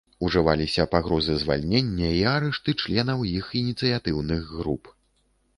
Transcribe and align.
Ужываліся 0.27 0.85
пагрозы 0.93 1.35
звальнення 1.41 2.09
і 2.21 2.23
арышты 2.33 2.75
членаў 2.85 3.19
іх 3.37 3.53
ініцыятыўных 3.63 4.41
груп. 4.59 4.83